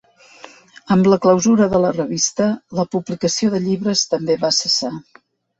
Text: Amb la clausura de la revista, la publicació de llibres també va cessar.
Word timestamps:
Amb 0.95 1.09
la 1.13 1.19
clausura 1.25 1.67
de 1.75 1.81
la 1.83 1.91
revista, 1.97 2.47
la 2.79 2.87
publicació 2.97 3.53
de 3.57 3.63
llibres 3.69 4.05
també 4.15 4.43
va 4.47 4.55
cessar. 4.63 4.93